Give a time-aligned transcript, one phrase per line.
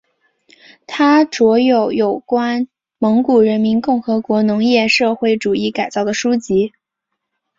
[0.87, 2.67] 他着有有关
[2.97, 6.73] 蒙古人民共和国农业社会主义改造的书籍。